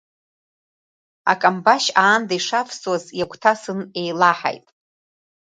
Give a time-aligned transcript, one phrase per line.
[1.31, 4.65] Акамбашь аанда ишавсуаз, иагәҭасын, еилаҳаит.